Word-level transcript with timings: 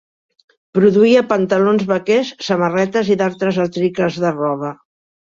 Produïa 0.77 1.19
pantalons 1.33 1.83
vaquers, 1.91 2.31
samarretes, 2.45 3.13
i 3.17 3.19
d'altres 3.21 3.61
articles 3.67 4.19
de 4.25 4.33
roba. 4.39 4.73